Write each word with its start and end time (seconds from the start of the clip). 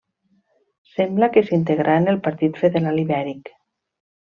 Sembla 0.93 1.29
que 1.37 1.45
s'integrà 1.51 2.01
en 2.03 2.13
el 2.15 2.21
Partit 2.31 2.61
Federal 2.67 3.07
Ibèric. 3.07 3.57